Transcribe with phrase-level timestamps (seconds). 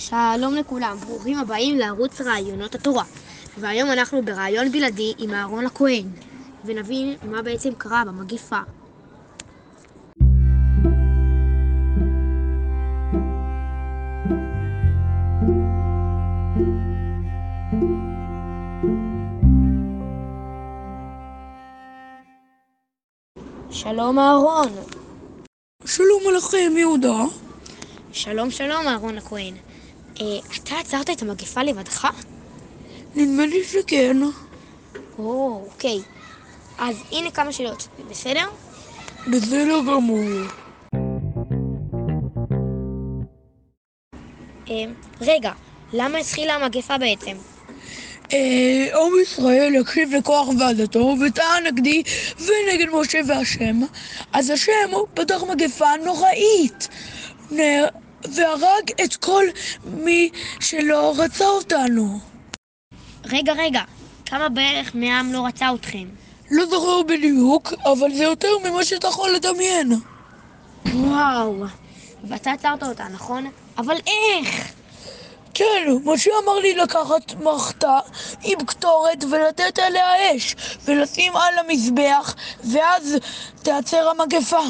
[0.00, 3.04] שלום לכולם, ברוכים הבאים לערוץ רעיונות התורה.
[3.58, 6.04] והיום אנחנו ברעיון בלעדי עם אהרון הכהן,
[6.64, 8.58] ונבין מה בעצם קרה במגיפה.
[23.70, 24.68] שלום אהרון.
[25.84, 27.24] שלום עליכם, יהודה.
[28.12, 29.54] שלום שלום אהרון הכהן.
[30.20, 30.24] אה,
[30.62, 32.06] אתה עצרת את המגפה לבדך?
[33.14, 34.16] נדמה לי שכן.
[35.18, 35.98] או, אוקיי.
[36.78, 38.44] אז הנה כמה שאלות, בסדר?
[39.32, 40.24] בסדר גמור.
[44.70, 44.84] אה,
[45.20, 45.52] רגע,
[45.92, 47.36] למה התחילה המגפה בעצם?
[48.32, 52.02] אה, עם ישראל הקשיב לכוח ועדתו וטען נגדי
[52.38, 53.80] ונגד משה והשם,
[54.32, 56.88] אז השם פתח מגפה נוראית
[58.24, 59.44] והרג את כל
[59.84, 62.18] מי שלא רצה אותנו.
[63.24, 63.82] רגע, רגע,
[64.26, 66.08] כמה בערך מהעם לא רצה אתכם?
[66.50, 69.92] לא זוכר בדיוק, אבל זה יותר ממה שאתה יכול לדמיין.
[70.94, 71.64] וואו,
[72.24, 73.50] ואתה עצרת אותה, נכון?
[73.78, 74.72] אבל איך?
[75.54, 77.98] כן, משה אמר לי לקחת מחטה
[78.42, 82.34] עם קטורת ולתת עליה אש ולשים על המזבח
[82.64, 83.16] ואז
[83.62, 84.62] תיעצר המגפה.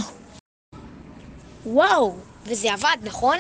[1.66, 3.36] וואו, וזה עבד, נכון?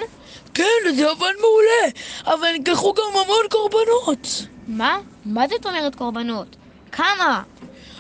[0.54, 1.92] כן, זה עבד מעולה,
[2.24, 4.46] אבל נלקחו גם המון קורבנות.
[4.68, 4.98] מה?
[5.24, 6.56] מה זאת אומרת קורבנות?
[6.92, 7.42] כמה?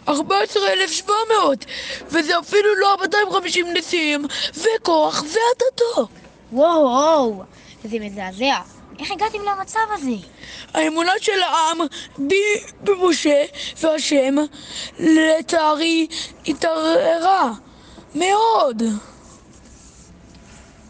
[0.08, 1.64] 14,700,
[2.06, 6.08] וזה אפילו לא 250 נשיאים, וכוח ועדתו.
[6.52, 7.42] וואו, וואו,
[7.84, 8.58] זה מזעזע.
[8.98, 10.26] איך הגעתם למצב הזה?
[10.74, 11.78] האמונה של העם
[12.18, 12.42] בי,
[12.80, 13.44] במשה
[13.80, 14.34] והשם,
[14.98, 16.06] לצערי,
[16.46, 17.52] התערערה
[18.14, 18.82] מאוד.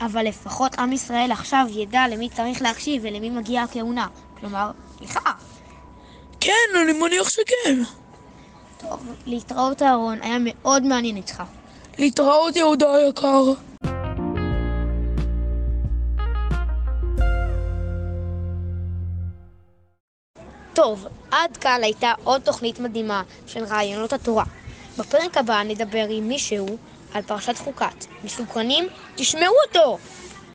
[0.01, 4.07] אבל לפחות עם ישראל עכשיו ידע למי צריך להקשיב ולמי מגיעה הכהונה.
[4.41, 5.19] כלומר, לך.
[6.41, 6.53] כן,
[6.83, 7.83] אני מניח שכן.
[8.79, 11.43] טוב, להתראות אהרון, היה מאוד מעניין איתך.
[11.99, 13.53] להתראות יהודה היקר.
[20.75, 24.45] טוב, עד כאן הייתה עוד תוכנית מדהימה של רעיונות התורה.
[24.99, 26.79] בפרק הבא נדבר עם מישהו
[27.15, 28.05] על פרשת חוקת.
[28.25, 28.85] מסוכנים?
[29.17, 29.99] תשמעו אותו!